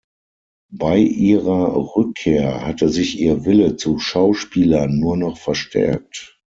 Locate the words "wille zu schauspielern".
3.45-4.97